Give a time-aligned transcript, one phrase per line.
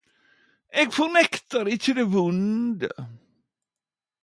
[0.81, 2.89] Eg fornektar ikkje det vonde